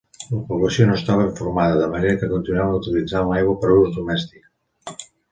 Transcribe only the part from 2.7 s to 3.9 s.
utilitzant l'aigua per a